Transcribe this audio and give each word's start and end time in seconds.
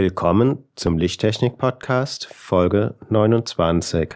Willkommen 0.00 0.64
zum 0.76 0.96
Lichttechnik-Podcast 0.96 2.26
Folge 2.26 2.96
29. 3.08 4.14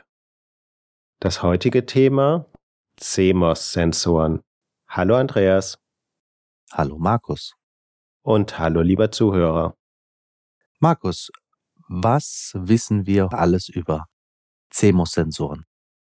Das 1.18 1.42
heutige 1.42 1.86
Thema 1.86 2.46
CMOS-Sensoren. 2.98 4.42
Hallo 4.86 5.16
Andreas. 5.16 5.80
Hallo 6.70 6.98
Markus. 6.98 7.56
Und 8.22 8.60
hallo 8.60 8.80
lieber 8.80 9.10
Zuhörer. 9.10 9.74
Markus, 10.78 11.32
was 11.88 12.52
wissen 12.54 13.06
wir 13.06 13.32
alles 13.32 13.68
über 13.68 14.06
CMOS-Sensoren? 14.70 15.64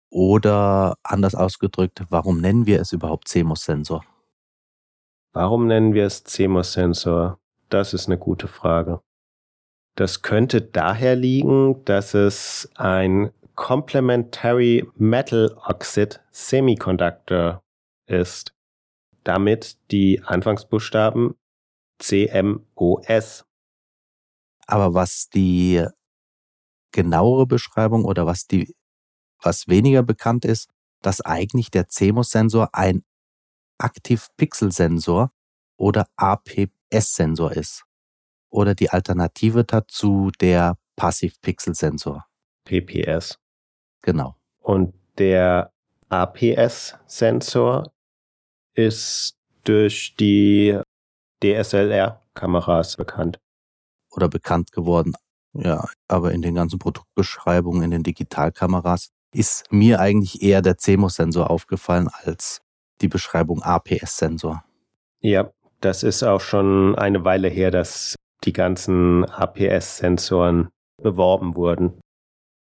Oder 0.09 0.98
anders 1.04 1.35
ausgedrückt, 1.35 2.04
warum 2.10 2.41
nennen 2.41 2.66
wir 2.66 2.82
es 2.82 2.91
überhaupt 2.91 3.29
CMOS-Sensor? 3.29 4.04
Warum 5.32 5.68
nennen 5.68 5.93
wir 5.93 6.05
es 6.05 6.26
CMOS-Sensor? 6.26 7.40
Das 7.70 7.93
ist 7.93 8.07
eine 8.07 8.18
gute 8.18 8.49
Frage. 8.49 9.01
Das 9.96 10.24
könnte 10.24 10.62
daher 10.62 11.16
liegen, 11.16 11.86
dass 11.86 12.16
es 12.16 12.68
ein 12.76 13.32
Complementary 13.55 14.90
Metal 14.96 15.55
Oxide 15.68 16.20
Semiconductor 16.32 17.63
ist. 18.08 18.55
Damit 19.24 19.77
die 19.91 20.22
Anfangsbuchstaben 20.24 21.35
CMOS. 22.00 23.46
Aber 24.66 24.94
was 24.96 25.30
die 25.30 25.85
genauere 26.91 27.46
Beschreibung 27.46 28.05
oder 28.05 28.26
was 28.26 28.48
die, 28.48 28.76
was 29.41 29.68
weniger 29.68 30.02
bekannt 30.02 30.44
ist, 30.44 30.70
dass 31.02 31.22
eigentlich 31.22 31.70
der 31.70 31.88
CMOS-Sensor 31.88 32.70
ein 32.74 33.04
Aktiv-Pixel-Sensor 33.78 35.32
oder 35.78 36.07
APS-Sensor 36.16 37.52
ist 37.52 37.85
oder 38.54 38.76
die 38.76 38.91
Alternative 38.91 39.63
dazu 39.63 40.32
der 40.40 40.77
Passiv-Pixel-Sensor. 40.96 42.26
PPS. 42.65 43.40
Genau. 44.01 44.35
Und 44.60 44.93
der 45.18 45.71
APS-Sensor 46.10 47.91
ist 48.76 49.35
durch 49.63 50.15
die 50.20 50.79
DSLR-Kameras 51.43 52.95
bekannt. 52.95 53.40
Oder 54.12 54.29
bekannt 54.29 54.71
geworden. 54.71 55.13
Ja, 55.54 55.85
aber 56.07 56.32
in 56.32 56.41
den 56.41 56.55
ganzen 56.55 56.79
Produktbeschreibungen, 56.79 57.84
in 57.84 57.91
den 57.91 58.04
Digitalkameras 58.04 59.10
ist 59.34 59.71
mir 59.71 59.99
eigentlich 59.99 60.43
eher 60.43 60.62
der 60.62 60.77
CMOS-Sensor 60.77 61.49
aufgefallen 61.49 62.07
als 62.23 62.62
die 63.01 63.07
Beschreibung 63.07 63.63
APS-Sensor. 63.63 64.63
Ja, 65.22 65.51
das 65.81 66.03
ist 66.03 66.23
auch 66.23 66.41
schon 66.41 66.95
eine 66.95 67.25
Weile 67.25 67.49
her, 67.49 67.72
dass 67.72 68.16
die 68.43 68.53
ganzen 68.53 69.25
APS-Sensoren 69.25 70.69
beworben 71.01 71.55
wurden. 71.55 71.99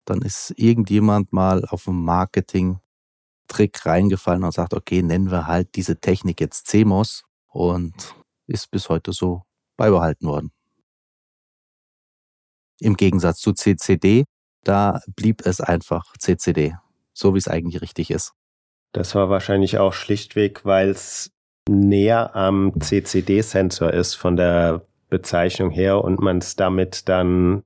Dann 0.06 0.22
ist 0.22 0.54
irgendjemand 0.56 1.34
mal 1.34 1.66
auf 1.66 1.86
dem 1.86 2.04
Marketing-Trick 2.04 3.86
reingefallen 3.86 4.44
und 4.44 4.54
sagt, 4.54 4.74
okay, 4.74 5.02
nennen 5.02 5.32
wir 5.32 5.48
halt 5.48 5.76
diese 5.76 6.00
Technik 6.00 6.40
jetzt 6.40 6.68
CMOS 6.68 7.24
und 7.48 8.16
ist 8.48 8.72
bis 8.72 8.90
heute 8.90 9.12
so 9.12 9.44
beibehalten 9.78 10.28
worden. 10.28 10.52
Im 12.80 12.96
Gegensatz 12.96 13.40
zu 13.40 13.54
CCD, 13.54 14.26
da 14.64 15.02
blieb 15.16 15.46
es 15.46 15.62
einfach 15.62 16.14
CCD, 16.18 16.76
so 17.14 17.34
wie 17.34 17.40
es 17.40 17.48
eigentlich 17.48 17.82
richtig 17.82 18.12
ist. 18.12 18.34
Das 18.94 19.16
war 19.16 19.30
wahrscheinlich 19.30 19.78
auch 19.80 19.94
schlichtweg, 19.94 20.64
weil 20.64 20.90
es 20.90 21.32
näher 21.70 22.36
am 22.36 22.80
CCD-Sensor 22.80 23.94
ist 23.94 24.16
von 24.16 24.38
der 24.38 24.88
Bezeichnung 25.10 25.72
her 25.72 26.04
und 26.04 26.20
man 26.20 26.40
es 26.40 26.56
damit 26.56 27.08
dann 27.10 27.64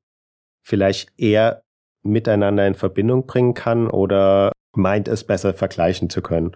vielleicht 0.62 1.12
eher 1.18 1.64
miteinander 2.04 2.68
in 2.68 2.76
Verbindung 2.76 3.26
bringen 3.26 3.54
kann 3.54 3.90
oder 3.90 4.52
meint 4.74 5.08
es 5.08 5.24
besser 5.24 5.54
vergleichen 5.54 6.10
zu 6.10 6.22
können. 6.22 6.56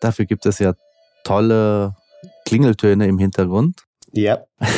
Dafür 0.00 0.26
gibt 0.26 0.46
es 0.46 0.58
ja 0.58 0.74
tolle 1.24 1.94
Klingeltöne 2.44 3.06
im 3.06 3.18
Hintergrund. 3.18 3.84
Ja. 4.12 4.44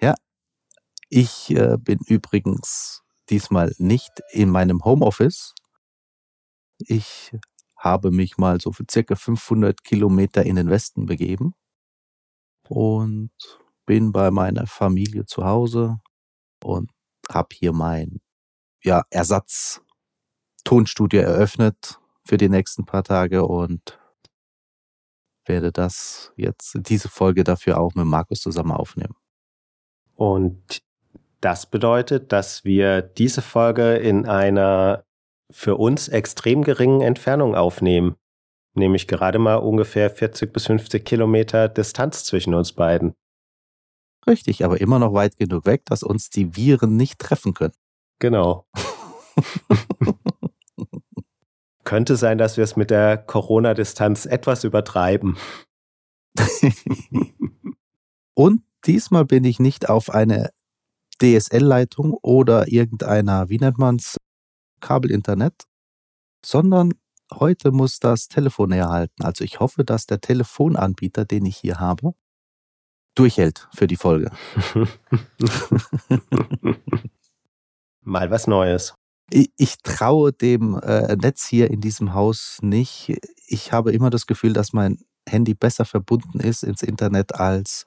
ja. 0.00 0.14
Ich 1.08 1.50
äh, 1.50 1.76
bin 1.78 1.98
übrigens 2.06 3.02
diesmal 3.30 3.72
nicht 3.78 4.12
in 4.30 4.50
meinem 4.50 4.84
Homeoffice. 4.84 5.54
Ich 6.78 7.32
habe 7.76 8.10
mich 8.10 8.38
mal 8.38 8.60
so 8.60 8.72
für 8.72 8.84
circa 8.90 9.14
500 9.14 9.84
Kilometer 9.84 10.44
in 10.44 10.56
den 10.56 10.68
Westen 10.70 11.06
begeben 11.06 11.54
und 12.68 13.30
bin 13.86 14.12
bei 14.12 14.30
meiner 14.30 14.66
Familie 14.66 15.26
zu 15.26 15.44
Hause 15.44 15.98
und 16.62 16.90
habe 17.30 17.48
hier 17.52 17.72
mein 17.72 18.20
ja, 18.82 19.02
Ersatz 19.10 19.80
Tonstudio 20.64 21.20
eröffnet 21.20 21.98
für 22.24 22.36
die 22.36 22.48
nächsten 22.48 22.84
paar 22.86 23.04
Tage 23.04 23.44
und 23.44 23.98
werde 25.46 25.72
das 25.72 26.32
jetzt 26.36 26.78
diese 26.88 27.08
Folge 27.08 27.44
dafür 27.44 27.78
auch 27.78 27.94
mit 27.94 28.06
Markus 28.06 28.40
zusammen 28.40 28.72
aufnehmen. 28.72 29.14
Und 30.14 30.82
das 31.40 31.66
bedeutet, 31.66 32.32
dass 32.32 32.64
wir 32.64 33.02
diese 33.02 33.42
Folge 33.42 33.96
in 33.96 34.26
einer 34.26 35.04
für 35.50 35.76
uns 35.76 36.08
extrem 36.08 36.62
geringen 36.62 37.02
Entfernung 37.02 37.54
aufnehmen 37.54 38.16
nämlich 38.76 39.06
gerade 39.06 39.38
mal 39.38 39.56
ungefähr 39.56 40.10
40 40.10 40.52
bis 40.52 40.66
50 40.66 41.04
Kilometer 41.04 41.68
Distanz 41.68 42.24
zwischen 42.24 42.54
uns 42.54 42.72
beiden. 42.72 43.14
Richtig, 44.26 44.64
aber 44.64 44.80
immer 44.80 44.98
noch 44.98 45.12
weit 45.12 45.36
genug 45.36 45.66
weg, 45.66 45.84
dass 45.84 46.02
uns 46.02 46.30
die 46.30 46.56
Viren 46.56 46.96
nicht 46.96 47.18
treffen 47.18 47.54
können. 47.54 47.74
Genau. 48.18 48.66
Könnte 51.84 52.16
sein, 52.16 52.38
dass 52.38 52.56
wir 52.56 52.64
es 52.64 52.76
mit 52.76 52.90
der 52.90 53.18
Corona-Distanz 53.18 54.24
etwas 54.24 54.64
übertreiben. 54.64 55.36
Und 58.34 58.62
diesmal 58.86 59.26
bin 59.26 59.44
ich 59.44 59.60
nicht 59.60 59.88
auf 59.90 60.10
eine 60.10 60.50
DSL-Leitung 61.20 62.14
oder 62.22 62.68
irgendeiner, 62.68 63.48
wie 63.48 63.58
nennt 63.58 63.78
man 63.78 63.96
es, 63.96 64.16
Kabelinternet, 64.80 65.64
sondern 66.44 66.92
heute 67.40 67.72
muss 67.72 67.98
das 68.00 68.28
Telefon 68.28 68.72
herhalten. 68.72 69.24
Also 69.24 69.44
ich 69.44 69.60
hoffe, 69.60 69.84
dass 69.84 70.06
der 70.06 70.20
Telefonanbieter, 70.20 71.24
den 71.24 71.46
ich 71.46 71.56
hier 71.56 71.78
habe, 71.80 72.14
durchhält 73.14 73.68
für 73.74 73.86
die 73.86 73.96
Folge. 73.96 74.30
Mal 78.02 78.30
was 78.30 78.46
Neues. 78.46 78.94
Ich, 79.30 79.50
ich 79.56 79.78
traue 79.78 80.32
dem 80.32 80.78
äh, 80.80 81.16
Netz 81.16 81.46
hier 81.46 81.70
in 81.70 81.80
diesem 81.80 82.12
Haus 82.14 82.58
nicht. 82.60 83.16
Ich 83.46 83.72
habe 83.72 83.92
immer 83.92 84.10
das 84.10 84.26
Gefühl, 84.26 84.52
dass 84.52 84.72
mein 84.72 84.98
Handy 85.26 85.54
besser 85.54 85.84
verbunden 85.84 86.40
ist 86.40 86.62
ins 86.62 86.82
Internet 86.82 87.34
als 87.34 87.86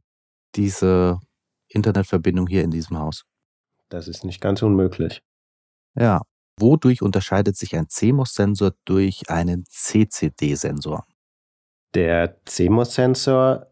diese 0.55 1.19
Internetverbindung 1.67 2.47
hier 2.47 2.63
in 2.63 2.71
diesem 2.71 2.97
Haus. 2.97 3.25
Das 3.89 4.07
ist 4.07 4.23
nicht 4.23 4.41
ganz 4.41 4.61
unmöglich. 4.61 5.21
Ja, 5.95 6.21
Wodurch 6.59 7.01
unterscheidet 7.01 7.55
sich 7.55 7.75
ein 7.75 7.87
CMOS-Sensor 7.87 8.73
durch 8.85 9.29
einen 9.29 9.65
CCD-Sensor? 9.65 11.05
Der 11.93 12.37
CMOS-Sensor 12.45 13.67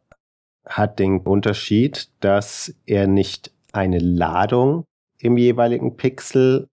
hat 0.66 1.00
den 1.00 1.20
Unterschied, 1.20 2.10
dass 2.20 2.74
er 2.86 3.08
nicht 3.08 3.52
eine 3.72 4.00
Ladung 4.00 4.86
im 5.20 5.38
jeweiligen 5.38 5.98
Pixel 5.98 6.68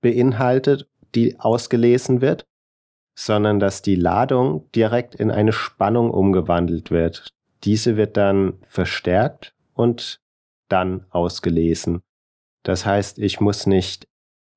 beinhaltet, 0.00 0.88
die 1.14 1.38
ausgelesen 1.40 2.20
wird, 2.20 2.44
sondern 3.18 3.58
dass 3.58 3.82
die 3.82 3.96
Ladung 3.96 4.70
direkt 4.72 5.14
in 5.14 5.30
eine 5.30 5.52
Spannung 5.52 6.10
umgewandelt 6.10 6.90
wird. 6.90 7.28
Diese 7.64 7.96
wird 7.96 8.16
dann 8.16 8.58
verstärkt 8.62 9.54
und 9.74 10.20
dann 10.68 11.06
ausgelesen. 11.10 12.00
Das 12.62 12.86
heißt, 12.86 13.18
ich 13.18 13.40
muss 13.40 13.66
nicht 13.66 14.07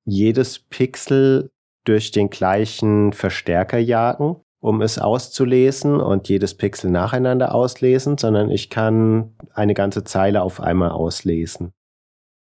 jedes 0.04 0.58
Pixel 0.58 1.50
durch 1.84 2.10
den 2.10 2.30
gleichen 2.30 3.12
Verstärker 3.12 3.78
jagen, 3.78 4.36
um 4.60 4.80
es 4.82 4.98
auszulesen 4.98 6.00
und 6.00 6.28
jedes 6.28 6.56
Pixel 6.56 6.90
nacheinander 6.90 7.54
auslesen, 7.54 8.18
sondern 8.18 8.50
ich 8.50 8.70
kann 8.70 9.34
eine 9.54 9.74
ganze 9.74 10.04
Zeile 10.04 10.42
auf 10.42 10.60
einmal 10.60 10.90
auslesen. 10.90 11.72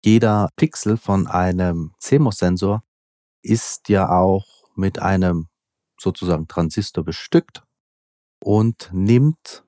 Jeder 0.04 0.48
Pixel 0.56 0.96
von 0.96 1.26
einem 1.26 1.92
CMOS-Sensor 1.98 2.82
ist 3.42 3.88
ja 3.88 4.10
auch 4.10 4.46
mit 4.74 4.98
einem 4.98 5.48
sozusagen 5.98 6.48
Transistor 6.48 7.04
bestückt 7.04 7.62
und 8.38 8.90
nimmt 8.92 9.64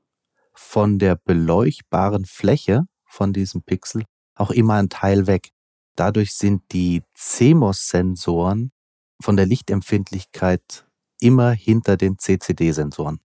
von 0.54 0.98
der 0.98 1.16
beleuchtbaren 1.16 2.24
Fläche 2.24 2.86
von 3.04 3.32
diesem 3.32 3.62
Pixel 3.62 4.04
auch 4.34 4.50
immer 4.50 4.74
ein 4.74 4.88
Teil 4.88 5.26
weg. 5.26 5.50
Dadurch 5.96 6.34
sind 6.34 6.62
die 6.72 7.02
CMOS-Sensoren 7.14 8.72
von 9.20 9.36
der 9.36 9.46
Lichtempfindlichkeit 9.46 10.86
immer 11.20 11.52
hinter 11.52 11.96
den 11.96 12.18
CCD-Sensoren, 12.18 13.20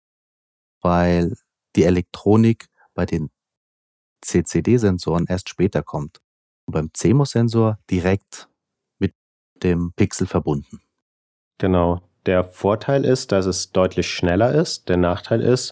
weil 0.81 1.35
die 1.75 1.83
Elektronik 1.83 2.67
bei 2.93 3.05
den 3.05 3.29
CCD-Sensoren 4.21 5.25
erst 5.27 5.49
später 5.49 5.83
kommt 5.83 6.19
und 6.65 6.73
beim 6.73 6.89
CMOS-Sensor 6.93 7.79
direkt 7.89 8.49
mit 8.99 9.13
dem 9.63 9.93
Pixel 9.95 10.27
verbunden. 10.27 10.81
Genau. 11.57 12.01
Der 12.25 12.43
Vorteil 12.43 13.05
ist, 13.05 13.31
dass 13.31 13.45
es 13.45 13.71
deutlich 13.71 14.11
schneller 14.11 14.53
ist. 14.53 14.89
Der 14.89 14.97
Nachteil 14.97 15.41
ist 15.41 15.71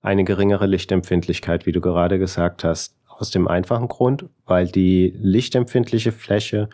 eine 0.00 0.24
geringere 0.24 0.66
Lichtempfindlichkeit, 0.66 1.66
wie 1.66 1.72
du 1.72 1.80
gerade 1.80 2.18
gesagt 2.18 2.64
hast. 2.64 2.96
Aus 3.20 3.30
dem 3.30 3.48
einfachen 3.48 3.88
Grund, 3.88 4.30
weil 4.46 4.66
die 4.66 5.12
lichtempfindliche 5.14 6.10
Fläche 6.10 6.70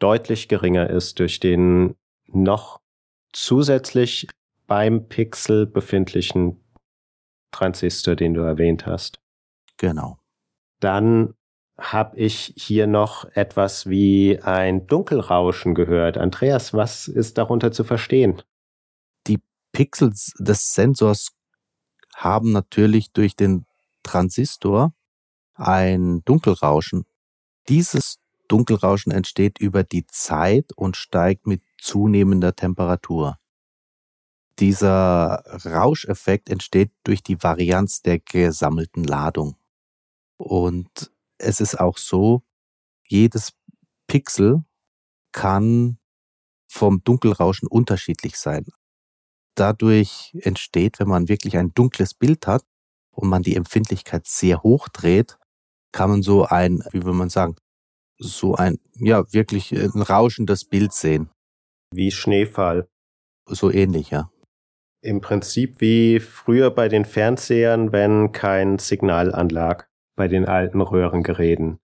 deutlich 0.00 0.48
geringer 0.48 0.90
ist 0.90 1.20
durch 1.20 1.38
den 1.38 1.94
noch 2.26 2.80
zusätzlich 3.32 4.26
beim 4.66 5.06
Pixel 5.06 5.64
befindlichen 5.64 6.60
Transistor, 7.52 8.16
den 8.16 8.34
du 8.34 8.40
erwähnt 8.40 8.84
hast. 8.84 9.20
Genau. 9.76 10.18
Dann 10.80 11.34
habe 11.78 12.16
ich 12.16 12.52
hier 12.56 12.88
noch 12.88 13.24
etwas 13.36 13.88
wie 13.88 14.40
ein 14.40 14.88
Dunkelrauschen 14.88 15.76
gehört. 15.76 16.18
Andreas, 16.18 16.74
was 16.74 17.06
ist 17.06 17.38
darunter 17.38 17.70
zu 17.70 17.84
verstehen? 17.84 18.42
Die 19.28 19.38
Pixels 19.70 20.32
des 20.40 20.74
Sensors 20.74 21.28
haben 22.12 22.50
natürlich 22.50 23.12
durch 23.12 23.36
den 23.36 23.66
Transistor 24.02 24.92
ein 25.56 26.22
Dunkelrauschen. 26.24 27.04
Dieses 27.68 28.18
Dunkelrauschen 28.48 29.12
entsteht 29.12 29.58
über 29.58 29.82
die 29.82 30.06
Zeit 30.06 30.72
und 30.76 30.96
steigt 30.96 31.46
mit 31.46 31.62
zunehmender 31.78 32.54
Temperatur. 32.54 33.38
Dieser 34.58 35.42
Rauscheffekt 35.64 36.48
entsteht 36.48 36.92
durch 37.04 37.22
die 37.22 37.42
Varianz 37.42 38.00
der 38.02 38.18
gesammelten 38.18 39.04
Ladung. 39.04 39.56
Und 40.38 41.12
es 41.38 41.60
ist 41.60 41.78
auch 41.78 41.98
so, 41.98 42.42
jedes 43.06 43.52
Pixel 44.06 44.64
kann 45.32 45.98
vom 46.66 47.02
Dunkelrauschen 47.04 47.68
unterschiedlich 47.68 48.38
sein. 48.38 48.66
Dadurch 49.54 50.36
entsteht, 50.40 50.98
wenn 50.98 51.08
man 51.08 51.28
wirklich 51.28 51.56
ein 51.56 51.72
dunkles 51.74 52.14
Bild 52.14 52.46
hat 52.46 52.64
und 53.10 53.28
man 53.28 53.42
die 53.42 53.56
Empfindlichkeit 53.56 54.26
sehr 54.26 54.62
hoch 54.62 54.88
dreht, 54.88 55.38
kann 55.96 56.10
man 56.10 56.22
so 56.22 56.44
ein, 56.44 56.82
wie 56.92 57.06
will 57.06 57.14
man 57.14 57.30
sagen, 57.30 57.56
so 58.18 58.54
ein, 58.54 58.78
ja, 58.96 59.24
wirklich 59.32 59.72
ein 59.72 60.02
rauschendes 60.02 60.66
Bild 60.66 60.92
sehen. 60.92 61.30
Wie 61.90 62.10
Schneefall. 62.10 62.86
So 63.46 63.70
ähnlich, 63.70 64.10
ja. 64.10 64.30
Im 65.00 65.22
Prinzip 65.22 65.80
wie 65.80 66.20
früher 66.20 66.70
bei 66.70 66.88
den 66.88 67.06
Fernsehern, 67.06 67.92
wenn 67.92 68.32
kein 68.32 68.78
Signal 68.78 69.34
anlag, 69.34 69.86
bei 70.16 70.28
den 70.28 70.44
alten 70.44 70.82
Röhrengeräten. 70.82 71.78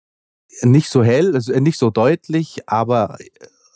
Nicht 0.61 0.91
so 0.91 1.03
hell, 1.03 1.35
also 1.35 1.59
nicht 1.59 1.79
so 1.79 1.89
deutlich, 1.89 2.69
aber 2.69 3.17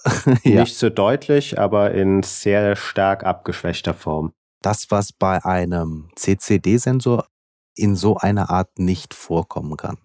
ja. 0.44 0.60
nicht 0.60 0.76
so 0.76 0.90
deutlich, 0.90 1.58
aber 1.58 1.92
in 1.92 2.22
sehr 2.22 2.76
stark 2.76 3.24
abgeschwächter 3.24 3.94
Form. 3.94 4.34
Das, 4.60 4.90
was 4.90 5.14
bei 5.14 5.42
einem 5.42 6.10
CCD-Sensor 6.14 7.26
in 7.74 7.96
so 7.96 8.18
einer 8.18 8.50
Art 8.50 8.78
nicht 8.78 9.14
vorkommen 9.14 9.78
kann 9.78 9.96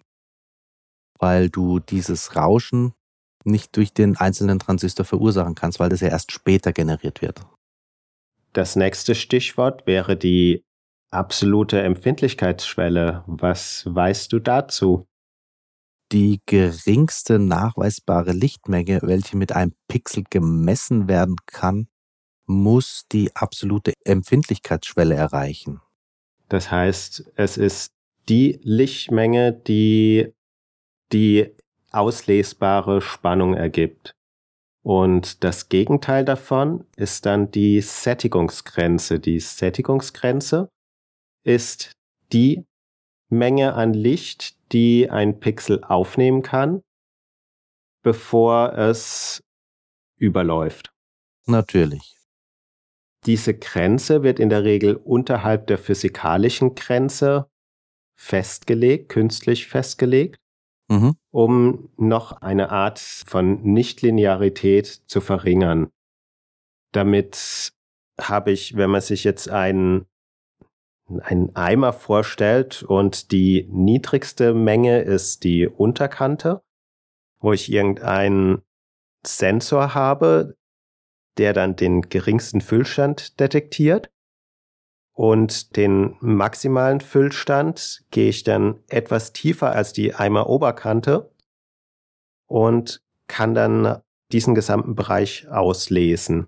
weil 1.22 1.48
du 1.48 1.78
dieses 1.78 2.34
Rauschen 2.34 2.94
nicht 3.44 3.76
durch 3.76 3.94
den 3.94 4.16
einzelnen 4.16 4.58
Transistor 4.58 5.06
verursachen 5.06 5.54
kannst, 5.54 5.78
weil 5.78 5.88
das 5.88 6.00
ja 6.00 6.08
erst 6.08 6.32
später 6.32 6.72
generiert 6.72 7.22
wird. 7.22 7.40
Das 8.52 8.76
nächste 8.76 9.14
Stichwort 9.14 9.86
wäre 9.86 10.16
die 10.16 10.64
absolute 11.10 11.80
Empfindlichkeitsschwelle. 11.80 13.22
Was 13.26 13.84
weißt 13.86 14.32
du 14.32 14.40
dazu? 14.40 15.06
Die 16.10 16.40
geringste 16.44 17.38
nachweisbare 17.38 18.32
Lichtmenge, 18.32 19.00
welche 19.02 19.36
mit 19.36 19.52
einem 19.52 19.74
Pixel 19.88 20.24
gemessen 20.28 21.08
werden 21.08 21.36
kann, 21.46 21.86
muss 22.46 23.04
die 23.12 23.34
absolute 23.34 23.94
Empfindlichkeitsschwelle 24.04 25.14
erreichen. 25.14 25.80
Das 26.48 26.70
heißt, 26.70 27.32
es 27.36 27.56
ist 27.56 27.94
die 28.28 28.60
Lichtmenge, 28.62 29.52
die 29.52 30.34
die 31.12 31.54
auslesbare 31.90 33.00
Spannung 33.00 33.54
ergibt. 33.54 34.14
Und 34.82 35.44
das 35.44 35.68
Gegenteil 35.68 36.24
davon 36.24 36.86
ist 36.96 37.26
dann 37.26 37.50
die 37.50 37.80
Sättigungsgrenze. 37.80 39.20
Die 39.20 39.38
Sättigungsgrenze 39.38 40.68
ist 41.44 41.92
die 42.32 42.64
Menge 43.28 43.74
an 43.74 43.94
Licht, 43.94 44.56
die 44.72 45.08
ein 45.08 45.38
Pixel 45.38 45.84
aufnehmen 45.84 46.42
kann, 46.42 46.82
bevor 48.02 48.72
es 48.72 49.40
überläuft. 50.18 50.92
Natürlich. 51.46 52.16
Diese 53.24 53.54
Grenze 53.56 54.24
wird 54.24 54.40
in 54.40 54.48
der 54.48 54.64
Regel 54.64 54.96
unterhalb 54.96 55.68
der 55.68 55.78
physikalischen 55.78 56.74
Grenze 56.74 57.48
festgelegt, 58.18 59.08
künstlich 59.08 59.68
festgelegt 59.68 60.41
mhm. 60.92 61.16
um 61.30 61.88
noch 61.96 62.42
eine 62.42 62.70
Art 62.70 62.98
von 62.98 63.62
Nichtlinearität 63.62 64.86
zu 64.86 65.20
verringern. 65.20 65.90
Damit 66.92 67.72
habe 68.20 68.52
ich, 68.52 68.76
wenn 68.76 68.90
man 68.90 69.00
sich 69.00 69.24
jetzt 69.24 69.48
einen, 69.48 70.06
einen 71.20 71.56
Eimer 71.56 71.92
vorstellt 71.92 72.82
und 72.82 73.32
die 73.32 73.68
niedrigste 73.70 74.54
Menge 74.54 75.00
ist 75.00 75.44
die 75.44 75.66
Unterkante, 75.66 76.62
wo 77.40 77.52
ich 77.52 77.72
irgendeinen 77.72 78.62
Sensor 79.26 79.94
habe, 79.94 80.56
der 81.38 81.54
dann 81.54 81.76
den 81.76 82.02
geringsten 82.02 82.60
Füllstand 82.60 83.40
detektiert 83.40 84.10
und 85.14 85.76
den 85.76 86.16
maximalen 86.20 87.00
Füllstand 87.00 88.04
gehe 88.10 88.30
ich 88.30 88.44
dann 88.44 88.80
etwas 88.88 89.32
tiefer 89.32 89.72
als 89.72 89.92
die 89.92 90.14
Eimeroberkante 90.14 91.30
und 92.46 93.02
kann 93.28 93.54
dann 93.54 94.00
diesen 94.32 94.54
gesamten 94.54 94.94
Bereich 94.94 95.48
auslesen. 95.48 96.46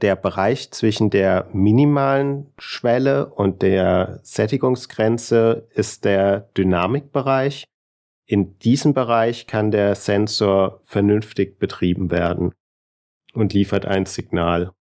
Der 0.00 0.16
Bereich 0.16 0.70
zwischen 0.70 1.10
der 1.10 1.48
minimalen 1.52 2.52
Schwelle 2.58 3.26
und 3.26 3.62
der 3.62 4.20
Sättigungsgrenze 4.22 5.68
ist 5.74 6.04
der 6.04 6.40
Dynamikbereich. 6.56 7.64
In 8.26 8.58
diesem 8.58 8.94
Bereich 8.94 9.46
kann 9.46 9.70
der 9.70 9.94
Sensor 9.94 10.80
vernünftig 10.84 11.58
betrieben 11.58 12.10
werden 12.10 12.54
und 13.34 13.52
liefert 13.52 13.84
ein 13.84 14.06
Signal. 14.06 14.72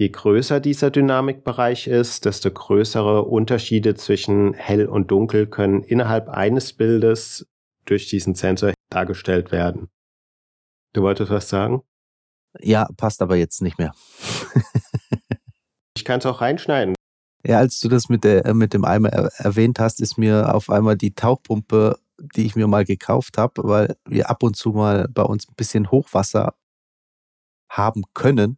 Je 0.00 0.08
größer 0.08 0.60
dieser 0.60 0.90
Dynamikbereich 0.90 1.86
ist, 1.86 2.24
desto 2.24 2.50
größere 2.50 3.24
Unterschiede 3.26 3.94
zwischen 3.96 4.54
hell 4.54 4.86
und 4.86 5.10
dunkel 5.10 5.46
können 5.46 5.82
innerhalb 5.82 6.30
eines 6.30 6.72
Bildes 6.72 7.46
durch 7.84 8.08
diesen 8.08 8.34
Sensor 8.34 8.72
dargestellt 8.88 9.52
werden. 9.52 9.90
Du 10.94 11.02
wolltest 11.02 11.30
was 11.30 11.50
sagen? 11.50 11.82
Ja, 12.60 12.88
passt 12.96 13.20
aber 13.20 13.36
jetzt 13.36 13.60
nicht 13.60 13.76
mehr. 13.76 13.92
ich 15.94 16.06
kann 16.06 16.20
es 16.20 16.24
auch 16.24 16.40
reinschneiden. 16.40 16.94
Ja, 17.44 17.58
als 17.58 17.78
du 17.80 17.90
das 17.90 18.08
mit, 18.08 18.24
der, 18.24 18.54
mit 18.54 18.72
dem 18.72 18.86
Eimer 18.86 19.10
erwähnt 19.10 19.80
hast, 19.80 20.00
ist 20.00 20.16
mir 20.16 20.54
auf 20.54 20.70
einmal 20.70 20.96
die 20.96 21.14
Tauchpumpe, 21.14 21.98
die 22.36 22.46
ich 22.46 22.56
mir 22.56 22.68
mal 22.68 22.86
gekauft 22.86 23.36
habe, 23.36 23.64
weil 23.64 23.94
wir 24.06 24.30
ab 24.30 24.42
und 24.44 24.56
zu 24.56 24.70
mal 24.70 25.08
bei 25.10 25.24
uns 25.24 25.46
ein 25.46 25.56
bisschen 25.56 25.90
Hochwasser 25.90 26.54
haben 27.68 28.04
können, 28.14 28.56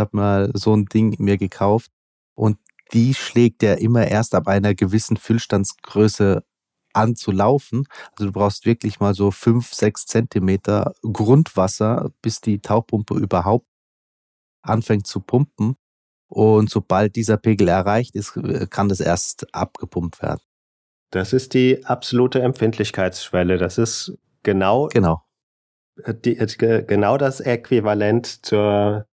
habe 0.00 0.16
mal 0.16 0.50
so 0.54 0.74
ein 0.74 0.86
Ding 0.86 1.16
mir 1.18 1.38
gekauft 1.38 1.90
und 2.34 2.58
die 2.92 3.14
schlägt 3.14 3.62
ja 3.62 3.74
immer 3.74 4.06
erst 4.06 4.34
ab 4.34 4.46
einer 4.46 4.74
gewissen 4.74 5.16
Füllstandsgröße 5.16 6.44
an 6.92 7.16
zu 7.16 7.32
laufen. 7.32 7.86
Also 8.12 8.26
du 8.26 8.32
brauchst 8.32 8.66
wirklich 8.66 9.00
mal 9.00 9.14
so 9.14 9.30
fünf, 9.30 9.72
sechs 9.74 10.06
Zentimeter 10.06 10.94
Grundwasser, 11.02 12.10
bis 12.22 12.40
die 12.40 12.60
Tauchpumpe 12.60 13.14
überhaupt 13.14 13.66
anfängt 14.62 15.06
zu 15.06 15.20
pumpen. 15.20 15.76
Und 16.28 16.70
sobald 16.70 17.16
dieser 17.16 17.36
Pegel 17.36 17.68
erreicht 17.68 18.14
ist, 18.14 18.38
kann 18.70 18.88
das 18.88 19.00
erst 19.00 19.54
abgepumpt 19.54 20.22
werden. 20.22 20.40
Das 21.10 21.32
ist 21.32 21.54
die 21.54 21.84
absolute 21.84 22.42
Empfindlichkeitsschwelle. 22.42 23.58
Das 23.58 23.78
ist 23.78 24.18
genau, 24.42 24.88
genau. 24.88 25.22
Die, 26.24 26.34
genau 26.34 27.18
das 27.18 27.40
Äquivalent 27.40 28.44
zur 28.44 29.06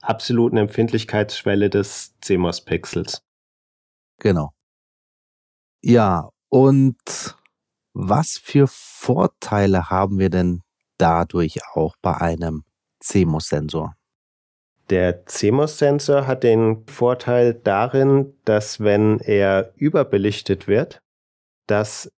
absoluten 0.00 0.56
Empfindlichkeitsschwelle 0.56 1.70
des 1.70 2.14
CMOS-Pixels. 2.20 3.22
Genau. 4.18 4.52
Ja, 5.82 6.30
und 6.48 7.36
was 7.92 8.38
für 8.42 8.66
Vorteile 8.68 9.90
haben 9.90 10.18
wir 10.18 10.30
denn 10.30 10.62
dadurch 10.98 11.60
auch 11.74 11.96
bei 12.02 12.16
einem 12.16 12.64
CMOS-Sensor? 13.00 13.94
Der 14.90 15.26
CMOS-Sensor 15.26 16.26
hat 16.26 16.42
den 16.42 16.86
Vorteil 16.86 17.54
darin, 17.54 18.34
dass 18.44 18.80
wenn 18.80 19.20
er 19.20 19.72
überbelichtet 19.76 20.66
wird, 20.66 21.02
dass 21.66 22.10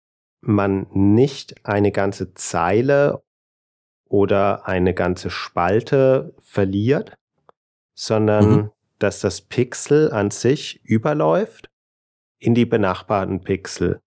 man 0.41 0.88
nicht 0.91 1.65
eine 1.65 1.91
ganze 1.91 2.33
Zeile 2.36 3.24
oder 4.05 4.67
eine 4.67 4.93
ganze 4.93 5.29
Spalte 5.29 6.33
verliert, 6.41 7.15
sondern 8.00 8.50
mhm. 8.50 8.72
dass 8.98 9.20
das 9.20 9.41
Pixel 9.41 10.10
an 10.13 10.32
sich 10.32 10.79
überläuft 10.86 11.70
in 12.38 12.56
die 12.56 12.65
benachbarten 12.65 13.41
Pixel. 13.41 14.00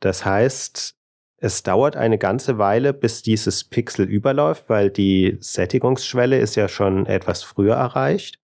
Das 0.00 0.24
heißt, 0.24 0.96
es 1.36 1.62
dauert 1.62 1.94
eine 1.94 2.18
ganze 2.18 2.58
Weile, 2.58 2.92
bis 2.92 3.22
dieses 3.22 3.62
Pixel 3.62 4.04
überläuft, 4.04 4.68
weil 4.68 4.90
die 4.90 5.38
Sättigungsschwelle 5.38 6.40
ist 6.40 6.56
ja 6.56 6.66
schon 6.66 7.06
etwas 7.06 7.44
früher 7.44 7.76
erreicht. 7.76 8.40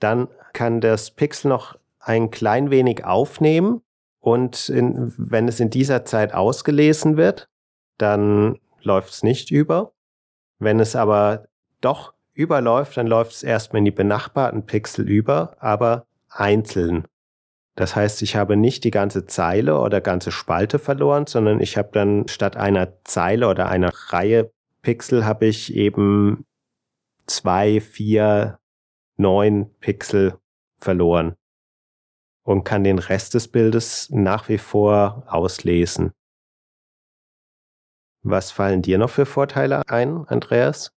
Dann 0.00 0.26
kann 0.52 0.80
das 0.80 1.12
Pixel 1.12 1.48
noch 1.48 1.78
ein 2.00 2.32
klein 2.32 2.72
wenig 2.72 3.04
aufnehmen 3.04 3.82
und 4.18 4.68
in, 4.70 5.14
wenn 5.16 5.46
es 5.46 5.60
in 5.60 5.70
dieser 5.70 6.04
Zeit 6.04 6.34
ausgelesen 6.34 7.16
wird, 7.16 7.48
dann 7.96 8.58
läuft 8.82 9.10
es 9.10 9.22
nicht 9.22 9.52
über. 9.52 9.92
Wenn 10.58 10.80
es 10.80 10.96
aber 10.96 11.46
doch 11.80 12.12
überläuft, 12.34 12.96
dann 12.96 13.06
läuft 13.06 13.32
es 13.32 13.42
erstmal 13.42 13.78
in 13.78 13.84
die 13.84 13.90
benachbarten 13.90 14.66
Pixel 14.66 15.08
über, 15.08 15.56
aber 15.60 16.06
einzeln. 16.28 17.06
Das 17.74 17.96
heißt, 17.96 18.22
ich 18.22 18.36
habe 18.36 18.56
nicht 18.56 18.84
die 18.84 18.90
ganze 18.90 19.26
Zeile 19.26 19.78
oder 19.78 20.00
ganze 20.00 20.30
Spalte 20.30 20.78
verloren, 20.78 21.26
sondern 21.26 21.60
ich 21.60 21.78
habe 21.78 21.90
dann 21.92 22.28
statt 22.28 22.56
einer 22.56 23.02
Zeile 23.04 23.48
oder 23.48 23.68
einer 23.68 23.92
Reihe 24.08 24.50
Pixel 24.82 25.24
habe 25.24 25.46
ich 25.46 25.74
eben 25.74 26.44
zwei, 27.26 27.80
vier, 27.80 28.58
neun 29.16 29.72
Pixel 29.78 30.38
verloren 30.78 31.36
und 32.42 32.64
kann 32.64 32.82
den 32.82 32.98
Rest 32.98 33.34
des 33.34 33.48
Bildes 33.48 34.10
nach 34.10 34.48
wie 34.48 34.58
vor 34.58 35.22
auslesen. 35.28 36.12
Was 38.24 38.50
fallen 38.50 38.82
dir 38.82 38.98
noch 38.98 39.10
für 39.10 39.26
Vorteile 39.26 39.82
ein, 39.88 40.26
Andreas? 40.26 40.92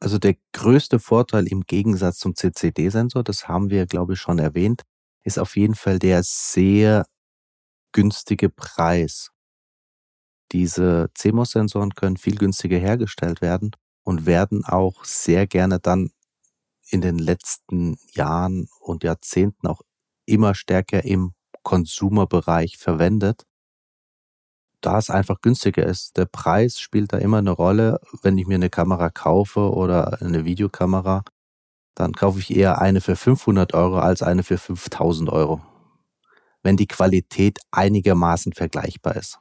Also 0.00 0.18
der 0.18 0.36
größte 0.52 0.98
Vorteil 0.98 1.46
im 1.46 1.62
Gegensatz 1.62 2.18
zum 2.18 2.34
CCD-Sensor, 2.34 3.22
das 3.22 3.48
haben 3.48 3.68
wir, 3.70 3.86
glaube 3.86 4.14
ich, 4.14 4.20
schon 4.20 4.38
erwähnt, 4.38 4.82
ist 5.24 5.38
auf 5.38 5.56
jeden 5.56 5.74
Fall 5.74 5.98
der 5.98 6.22
sehr 6.22 7.04
günstige 7.92 8.48
Preis. 8.48 9.30
Diese 10.52 11.10
CMOS-Sensoren 11.14 11.94
können 11.94 12.16
viel 12.16 12.36
günstiger 12.36 12.78
hergestellt 12.78 13.40
werden 13.42 13.72
und 14.02 14.26
werden 14.26 14.64
auch 14.64 15.04
sehr 15.04 15.46
gerne 15.46 15.78
dann 15.78 16.10
in 16.88 17.02
den 17.02 17.18
letzten 17.18 17.98
Jahren 18.12 18.68
und 18.80 19.04
Jahrzehnten 19.04 19.66
auch 19.66 19.82
immer 20.26 20.54
stärker 20.54 21.04
im 21.04 21.34
Konsumerbereich 21.62 22.78
verwendet, 22.78 23.44
da 24.80 24.98
es 24.98 25.10
einfach 25.10 25.40
günstiger 25.40 25.84
ist. 25.84 26.16
Der 26.16 26.26
Preis 26.26 26.78
spielt 26.80 27.12
da 27.12 27.18
immer 27.18 27.38
eine 27.38 27.50
Rolle. 27.50 28.00
Wenn 28.22 28.38
ich 28.38 28.46
mir 28.46 28.54
eine 28.54 28.70
Kamera 28.70 29.10
kaufe 29.10 29.72
oder 29.72 30.20
eine 30.22 30.44
Videokamera, 30.44 31.24
dann 31.94 32.12
kaufe 32.12 32.38
ich 32.38 32.54
eher 32.54 32.80
eine 32.80 33.00
für 33.00 33.16
500 33.16 33.74
Euro 33.74 33.98
als 33.98 34.22
eine 34.22 34.42
für 34.42 34.58
5000 34.58 35.30
Euro, 35.30 35.60
wenn 36.62 36.76
die 36.76 36.86
Qualität 36.86 37.58
einigermaßen 37.70 38.52
vergleichbar 38.52 39.16
ist. 39.16 39.38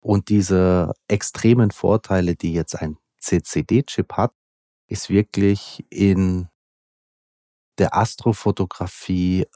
Und 0.00 0.28
diese 0.28 0.92
extremen 1.08 1.70
Vorteile, 1.70 2.34
die 2.34 2.52
jetzt 2.52 2.74
ein 2.74 2.96
CCD-Chip 3.20 4.14
hat, 4.14 4.32
ist 4.86 5.10
wirklich 5.10 5.84
in 5.90 6.48
der 7.78 7.96
Astrofotografie, 7.96 9.46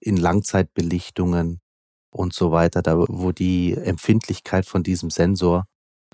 in 0.00 0.16
Langzeitbelichtungen 0.16 1.60
und 2.10 2.32
so 2.32 2.50
weiter, 2.52 2.82
da 2.82 2.96
wo 2.98 3.32
die 3.32 3.74
Empfindlichkeit 3.74 4.66
von 4.66 4.82
diesem 4.82 5.10
Sensor 5.10 5.64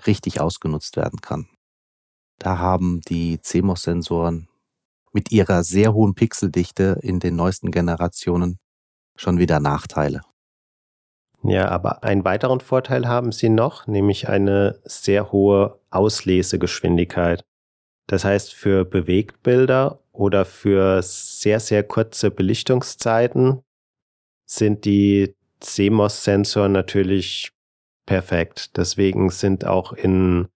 richtig 0.05 0.41
ausgenutzt 0.41 0.97
werden 0.97 1.21
kann. 1.21 1.47
Da 2.37 2.57
haben 2.57 3.01
die 3.01 3.39
CMOS-Sensoren 3.41 4.47
mit 5.13 5.31
ihrer 5.31 5.63
sehr 5.63 5.93
hohen 5.93 6.15
Pixeldichte 6.15 6.99
in 7.01 7.19
den 7.19 7.35
neuesten 7.35 7.71
Generationen 7.71 8.59
schon 9.15 9.39
wieder 9.39 9.61
Nachteile. 9.61 10.21
Ja, 11.43 11.69
aber 11.69 12.03
einen 12.03 12.25
weiteren 12.25 12.59
Vorteil 12.59 13.07
haben 13.07 13.31
sie 13.31 13.49
noch, 13.49 13.87
nämlich 13.87 14.27
eine 14.27 14.79
sehr 14.83 15.31
hohe 15.31 15.79
Auslesegeschwindigkeit. 15.91 17.45
Das 18.07 18.25
heißt, 18.25 18.53
für 18.53 18.83
Bewegtbilder 18.83 19.99
oder 20.11 20.43
für 20.43 21.01
sehr, 21.01 21.59
sehr 21.59 21.83
kurze 21.83 22.31
Belichtungszeiten 22.31 23.61
sind 24.45 24.85
die 24.85 25.34
CMOS-Sensoren 25.59 26.71
natürlich 26.71 27.51
perfekt. 28.05 28.77
Deswegen 28.77 29.29
sind 29.29 29.65
auch 29.65 29.93
in 29.93 30.47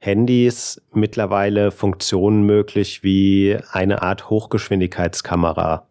Handys 0.00 0.80
mittlerweile 0.92 1.70
Funktionen 1.70 2.44
möglich 2.44 3.02
wie 3.02 3.58
eine 3.72 4.02
Art 4.02 4.30
Hochgeschwindigkeitskamera 4.30 5.88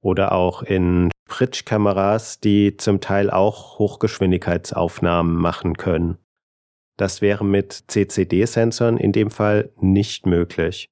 oder 0.00 0.32
auch 0.32 0.62
in 0.62 1.10
Pritsch-Kameras, 1.28 2.40
die 2.40 2.76
zum 2.76 3.00
Teil 3.00 3.30
auch 3.30 3.78
Hochgeschwindigkeitsaufnahmen 3.78 5.34
machen 5.36 5.76
können. 5.76 6.18
Das 6.96 7.20
wäre 7.20 7.44
mit 7.44 7.72
CCD-Sensoren 7.72 8.96
in 8.96 9.12
dem 9.12 9.30
Fall 9.30 9.70
nicht 9.80 10.26
möglich. 10.26 10.88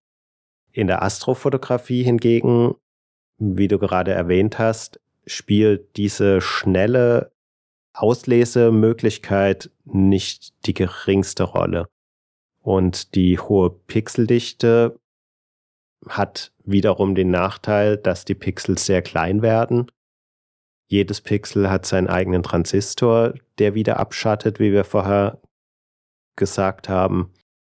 In 0.72 0.86
der 0.86 1.02
Astrofotografie 1.02 2.02
hingegen, 2.02 2.74
wie 3.38 3.68
du 3.68 3.78
gerade 3.78 4.12
erwähnt 4.12 4.58
hast, 4.58 5.00
spielt 5.28 5.96
diese 5.96 6.40
schnelle 6.40 7.32
Auslesemöglichkeit 7.92 9.70
nicht 9.84 10.66
die 10.66 10.74
geringste 10.74 11.44
Rolle. 11.44 11.88
Und 12.60 13.14
die 13.14 13.38
hohe 13.38 13.70
Pixeldichte 13.70 14.98
hat 16.06 16.52
wiederum 16.64 17.14
den 17.14 17.30
Nachteil, 17.30 17.96
dass 17.96 18.24
die 18.24 18.34
Pixel 18.34 18.78
sehr 18.78 19.02
klein 19.02 19.42
werden. 19.42 19.90
Jedes 20.86 21.20
Pixel 21.20 21.68
hat 21.70 21.86
seinen 21.86 22.08
eigenen 22.08 22.42
Transistor, 22.42 23.34
der 23.58 23.74
wieder 23.74 23.98
abschattet, 23.98 24.58
wie 24.58 24.72
wir 24.72 24.84
vorher 24.84 25.40
gesagt 26.36 26.88
haben. 26.88 27.32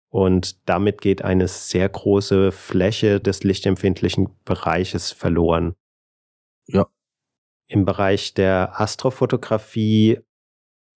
Und 0.09 0.67
damit 0.67 1.01
geht 1.01 1.23
eine 1.23 1.47
sehr 1.47 1.87
große 1.87 2.51
Fläche 2.51 3.19
des 3.19 3.43
lichtempfindlichen 3.43 4.29
Bereiches 4.43 5.11
verloren. 5.11 5.75
Ja. 6.67 6.87
Im 7.71 7.85
Bereich 7.85 8.33
der 8.33 8.81
Astrofotografie 8.81 10.19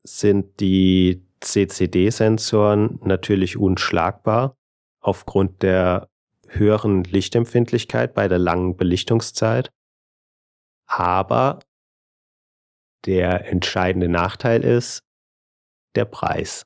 sind 0.03 0.59
die 0.59 1.23
CCD-Sensoren 1.39 2.99
natürlich 3.03 3.57
unschlagbar 3.57 4.57
aufgrund 4.99 5.61
der 5.61 6.09
höheren 6.47 7.03
Lichtempfindlichkeit 7.03 8.15
bei 8.15 8.27
der 8.27 8.39
langen 8.39 8.75
Belichtungszeit. 8.75 9.71
Aber 10.87 11.59
der 13.05 13.45
entscheidende 13.51 14.09
Nachteil 14.09 14.63
ist 14.63 15.03
der 15.93 16.05
Preis. 16.05 16.63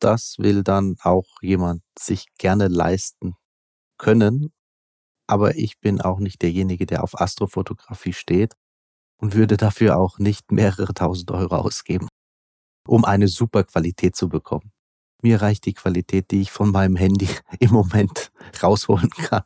Das 0.00 0.36
will 0.38 0.62
dann 0.62 0.96
auch 1.02 1.42
jemand 1.42 1.82
sich 1.98 2.24
gerne 2.38 2.68
leisten 2.68 3.34
können. 3.98 4.50
Aber 5.26 5.56
ich 5.56 5.78
bin 5.78 6.00
auch 6.00 6.20
nicht 6.20 6.40
derjenige, 6.40 6.86
der 6.86 7.04
auf 7.04 7.20
Astrofotografie 7.20 8.14
steht 8.14 8.54
und 9.22 9.34
würde 9.34 9.56
dafür 9.56 9.96
auch 9.96 10.18
nicht 10.18 10.52
mehrere 10.52 10.92
tausend 10.92 11.30
Euro 11.30 11.56
ausgeben 11.56 12.08
um 12.86 13.04
eine 13.04 13.28
super 13.28 13.64
Qualität 13.64 14.16
zu 14.16 14.28
bekommen. 14.28 14.72
Mir 15.22 15.40
reicht 15.40 15.66
die 15.66 15.74
Qualität, 15.74 16.30
die 16.30 16.40
ich 16.40 16.50
von 16.50 16.70
meinem 16.70 16.96
Handy 16.96 17.28
im 17.60 17.70
Moment 17.70 18.32
rausholen 18.62 19.10
kann. 19.10 19.44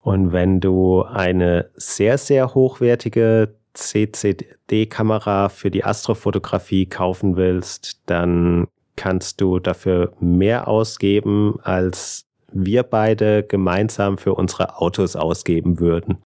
Und 0.00 0.32
wenn 0.32 0.60
du 0.60 1.02
eine 1.02 1.70
sehr, 1.74 2.18
sehr 2.18 2.54
hochwertige 2.54 3.56
CCD-Kamera 3.74 5.48
für 5.48 5.70
die 5.70 5.84
Astrofotografie 5.84 6.86
kaufen 6.86 7.36
willst, 7.36 8.02
dann 8.06 8.68
kannst 8.94 9.40
du 9.40 9.58
dafür 9.58 10.14
mehr 10.20 10.68
ausgeben, 10.68 11.58
als 11.62 12.24
wir 12.52 12.84
beide 12.84 13.42
gemeinsam 13.42 14.16
für 14.16 14.34
unsere 14.34 14.76
Autos 14.76 15.16
ausgeben 15.16 15.80
würden. 15.80 16.22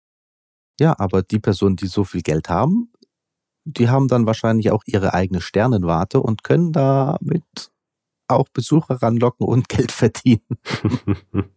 Ja, 0.79 0.95
aber 0.97 1.23
die 1.23 1.39
Personen, 1.39 1.75
die 1.75 1.87
so 1.87 2.03
viel 2.03 2.21
Geld 2.21 2.49
haben, 2.49 2.91
die 3.65 3.89
haben 3.89 4.07
dann 4.07 4.25
wahrscheinlich 4.25 4.71
auch 4.71 4.83
ihre 4.85 5.13
eigene 5.13 5.41
Sternenwarte 5.41 6.19
und 6.19 6.43
können 6.43 6.71
damit 6.71 7.71
auch 8.27 8.49
Besucher 8.49 9.01
ranlocken 9.01 9.45
und 9.45 9.69
Geld 9.69 9.91
verdienen. 9.91 10.45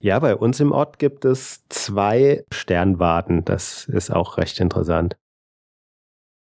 ja, 0.00 0.18
bei 0.18 0.34
uns 0.36 0.60
im 0.60 0.72
Ort 0.72 0.98
gibt 0.98 1.24
es 1.24 1.66
zwei 1.68 2.44
Sternwarten. 2.52 3.44
Das 3.44 3.86
ist 3.86 4.10
auch 4.10 4.38
recht 4.38 4.60
interessant. 4.60 5.16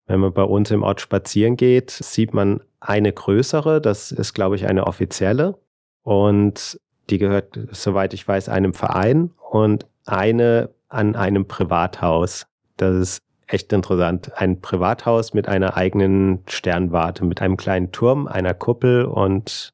Wenn 0.08 0.20
man 0.20 0.34
bei 0.34 0.44
uns 0.44 0.72
im 0.72 0.84
Ort 0.84 1.00
spazieren 1.00 1.56
geht, 1.56 1.92
sieht 1.92 2.34
man 2.34 2.62
eine 2.80 3.14
größere, 3.14 3.80
das 3.80 4.12
ist, 4.12 4.34
glaube 4.34 4.56
ich, 4.56 4.66
eine 4.66 4.88
offizielle. 4.88 5.60
Und 6.04 6.80
die 7.10 7.20
gehört, 7.20 7.60
soweit 7.72 8.14
ich 8.14 8.28
weiß, 8.28 8.50
einem 8.50 8.74
Verein 8.74 9.32
und 9.52 9.86
eine 10.06 10.74
an 10.90 11.16
einem 11.16 11.48
Privathaus. 11.48 12.48
Das 12.78 12.96
ist 12.96 13.20
echt 13.48 13.72
interessant. 13.74 14.32
Ein 14.36 14.62
Privathaus 14.62 15.34
mit 15.34 15.48
einer 15.48 15.76
eigenen 15.76 16.44
Sternwarte, 16.48 17.26
mit 17.26 17.42
einem 17.42 17.58
kleinen 17.58 17.92
Turm, 17.92 18.28
einer 18.28 18.54
Kuppel 18.54 19.06
und 19.06 19.74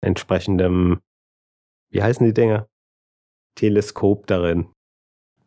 entsprechendem, 0.00 1.00
wie 1.90 2.02
heißen 2.02 2.26
die 2.26 2.34
Dinge? 2.34 2.66
Teleskop 3.54 4.26
darin. 4.26 4.68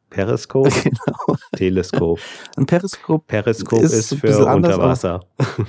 Periskop? 0.10 0.72
Genau. 0.84 1.38
Teleskop. 1.56 2.20
Ein 2.58 2.66
Periskop. 2.66 3.28
Periskop 3.28 3.82
ist, 3.82 3.94
ist 3.94 4.16
für 4.16 4.46
unter 4.46 4.80
Wasser. 4.80 5.22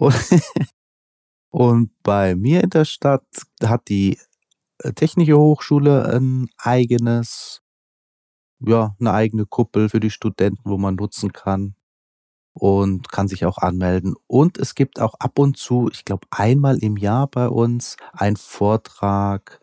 Und 1.54 1.92
bei 2.02 2.34
mir 2.34 2.64
in 2.64 2.70
der 2.70 2.84
Stadt 2.84 3.24
hat 3.62 3.86
die 3.86 4.18
äh, 4.82 4.92
Technische 4.92 5.38
Hochschule 5.38 6.04
ein 6.12 6.48
eigenes, 6.58 7.62
ja, 8.58 8.96
eine 8.98 9.12
eigene 9.12 9.46
Kuppel 9.46 9.88
für 9.88 10.00
die 10.00 10.10
Studenten, 10.10 10.62
wo 10.64 10.78
man 10.78 10.96
nutzen 10.96 11.32
kann 11.32 11.76
und 12.54 13.08
kann 13.12 13.28
sich 13.28 13.46
auch 13.46 13.58
anmelden. 13.58 14.16
Und 14.26 14.58
es 14.58 14.74
gibt 14.74 15.00
auch 15.00 15.14
ab 15.20 15.38
und 15.38 15.56
zu, 15.56 15.88
ich 15.92 16.04
glaube 16.04 16.26
einmal 16.32 16.82
im 16.82 16.96
Jahr 16.96 17.28
bei 17.28 17.48
uns, 17.48 17.96
einen 18.12 18.36
Vortrag 18.36 19.60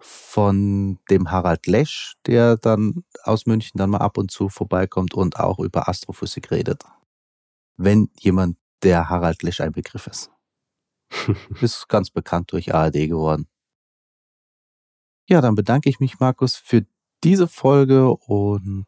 von 0.00 0.98
dem 1.08 1.30
Harald 1.30 1.66
Lesch, 1.66 2.16
der 2.26 2.58
dann 2.58 3.04
aus 3.22 3.46
München 3.46 3.78
dann 3.78 3.88
mal 3.88 3.98
ab 4.02 4.18
und 4.18 4.30
zu 4.30 4.50
vorbeikommt 4.50 5.14
und 5.14 5.40
auch 5.40 5.60
über 5.60 5.88
Astrophysik 5.88 6.50
redet. 6.50 6.84
Wenn 7.78 8.10
jemand 8.20 8.58
der 8.82 9.08
Harald 9.08 9.42
Lesch 9.42 9.62
ein 9.62 9.72
Begriff 9.72 10.06
ist. 10.06 10.30
ist 11.60 11.88
ganz 11.88 12.10
bekannt 12.10 12.52
durch 12.52 12.74
ARD 12.74 13.08
geworden. 13.08 13.46
Ja, 15.28 15.40
dann 15.40 15.54
bedanke 15.54 15.88
ich 15.88 16.00
mich, 16.00 16.18
Markus, 16.18 16.56
für 16.56 16.84
diese 17.22 17.46
Folge 17.48 18.10
und 18.10 18.86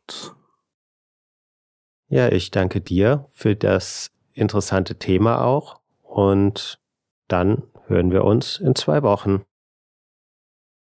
ja, 2.09 2.31
ich 2.31 2.51
danke 2.51 2.81
dir 2.81 3.29
für 3.33 3.55
das 3.57 4.11
interessante 4.33 4.99
Thema 4.99 5.43
auch 5.43 5.81
und 6.03 6.81
dann 7.29 7.63
hören 7.87 8.11
wir 8.11 8.25
uns 8.25 8.59
in 8.59 8.75
zwei 8.75 9.03
Wochen. 9.03 9.45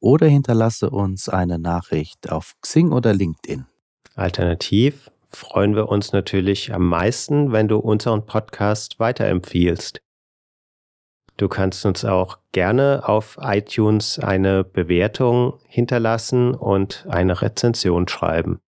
oder 0.00 0.26
hinterlasse 0.26 0.90
uns 0.90 1.28
eine 1.28 1.58
Nachricht 1.58 2.30
auf 2.30 2.54
Xing 2.60 2.92
oder 2.92 3.14
LinkedIn. 3.14 3.66
Alternativ 4.14 5.10
freuen 5.30 5.76
wir 5.76 5.88
uns 5.88 6.12
natürlich 6.12 6.72
am 6.72 6.88
meisten, 6.88 7.52
wenn 7.52 7.68
du 7.68 7.78
unseren 7.78 8.26
Podcast 8.26 8.98
weiterempfiehlst. 8.98 10.00
Du 11.36 11.48
kannst 11.48 11.86
uns 11.86 12.04
auch 12.04 12.38
gerne 12.50 13.02
auf 13.06 13.38
iTunes 13.40 14.18
eine 14.18 14.64
Bewertung 14.64 15.60
hinterlassen 15.68 16.52
und 16.52 17.06
eine 17.08 17.40
Rezension 17.40 18.08
schreiben. 18.08 18.60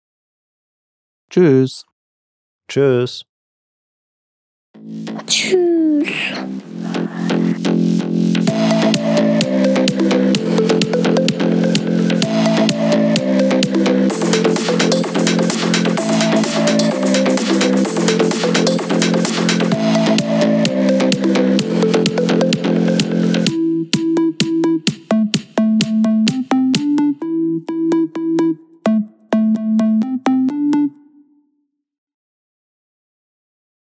Tschüss. 1.31 1.85
Tschüss. 2.67 3.25
Tschüss. 5.25 6.59